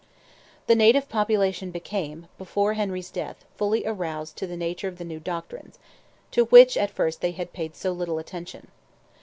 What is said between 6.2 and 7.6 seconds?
to which at first they had